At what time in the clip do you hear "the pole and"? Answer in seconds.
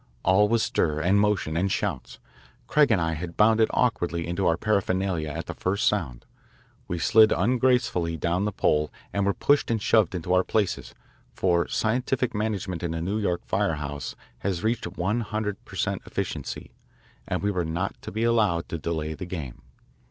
8.45-9.27